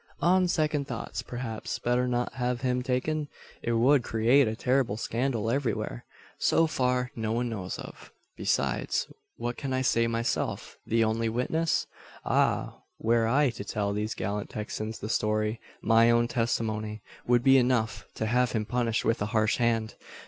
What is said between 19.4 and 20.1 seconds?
hand.